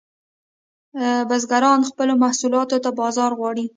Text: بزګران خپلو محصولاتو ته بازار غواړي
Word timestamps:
بزګران 1.29 1.79
خپلو 1.89 2.13
محصولاتو 2.23 2.77
ته 2.83 2.89
بازار 3.01 3.31
غواړي 3.39 3.65